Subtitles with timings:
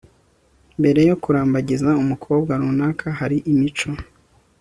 [0.79, 3.89] Mbere yo kurambagiza umukobwa runaka hari imico